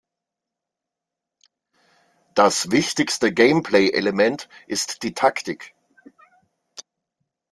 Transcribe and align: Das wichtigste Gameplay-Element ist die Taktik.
Das 2.33 2.71
wichtigste 2.71 3.31
Gameplay-Element 3.31 4.49
ist 4.65 5.03
die 5.03 5.13
Taktik. 5.13 5.75